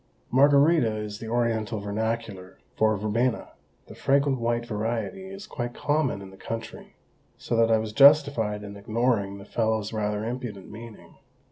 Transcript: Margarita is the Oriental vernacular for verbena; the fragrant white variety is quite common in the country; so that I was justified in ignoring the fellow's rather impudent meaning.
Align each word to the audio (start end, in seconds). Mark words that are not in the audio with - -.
Margarita 0.31 0.95
is 0.95 1.19
the 1.19 1.27
Oriental 1.27 1.79
vernacular 1.79 2.57
for 2.75 2.97
verbena; 2.97 3.49
the 3.85 3.93
fragrant 3.93 4.39
white 4.39 4.65
variety 4.65 5.27
is 5.27 5.45
quite 5.45 5.75
common 5.75 6.23
in 6.23 6.31
the 6.31 6.37
country; 6.37 6.95
so 7.37 7.55
that 7.55 7.69
I 7.69 7.77
was 7.77 7.93
justified 7.93 8.63
in 8.63 8.75
ignoring 8.77 9.37
the 9.37 9.45
fellow's 9.45 9.93
rather 9.93 10.25
impudent 10.25 10.71
meaning. 10.71 11.17